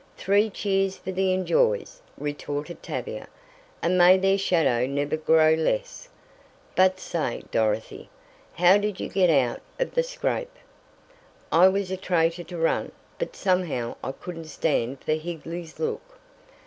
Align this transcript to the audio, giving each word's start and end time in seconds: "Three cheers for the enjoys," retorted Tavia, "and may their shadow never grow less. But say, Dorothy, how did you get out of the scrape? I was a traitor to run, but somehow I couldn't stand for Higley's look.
"Three 0.17 0.49
cheers 0.49 0.97
for 0.97 1.11
the 1.11 1.31
enjoys," 1.31 2.01
retorted 2.17 2.81
Tavia, 2.81 3.27
"and 3.83 3.99
may 3.99 4.17
their 4.17 4.35
shadow 4.39 4.87
never 4.87 5.15
grow 5.15 5.53
less. 5.53 6.09
But 6.75 6.99
say, 6.99 7.43
Dorothy, 7.51 8.09
how 8.55 8.79
did 8.79 8.99
you 8.99 9.07
get 9.09 9.29
out 9.29 9.61
of 9.79 9.93
the 9.93 10.01
scrape? 10.01 10.55
I 11.51 11.67
was 11.67 11.91
a 11.91 11.97
traitor 11.97 12.43
to 12.45 12.57
run, 12.57 12.91
but 13.19 13.35
somehow 13.35 13.95
I 14.03 14.11
couldn't 14.13 14.45
stand 14.45 15.03
for 15.03 15.11
Higley's 15.13 15.77
look. 15.77 16.17